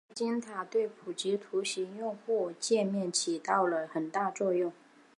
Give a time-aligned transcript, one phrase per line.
[0.09, 4.73] 麦金塔对普及图形用户界面起到了很大作用。